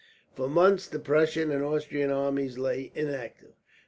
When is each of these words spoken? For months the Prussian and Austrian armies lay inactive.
For 0.35 0.49
months 0.49 0.87
the 0.87 0.97
Prussian 0.97 1.51
and 1.51 1.63
Austrian 1.63 2.09
armies 2.09 2.57
lay 2.57 2.91
inactive. 2.95 3.53